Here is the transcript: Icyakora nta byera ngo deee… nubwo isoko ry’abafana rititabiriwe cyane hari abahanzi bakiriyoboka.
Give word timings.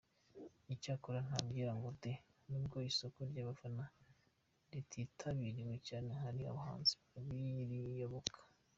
Icyakora 0.73 1.19
nta 1.27 1.37
byera 1.47 1.73
ngo 1.77 1.89
deee… 2.01 2.23
nubwo 2.49 2.77
isoko 2.89 3.17
ry’abafana 3.29 3.83
rititabiriwe 4.71 5.75
cyane 5.87 6.11
hari 6.21 6.39
abahanzi 6.51 6.93
bakiriyoboka. 7.13 8.39